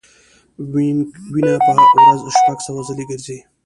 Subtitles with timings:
[1.35, 1.71] وینه په
[2.03, 3.39] ورځ شپږ سوه ځلې ګرځي.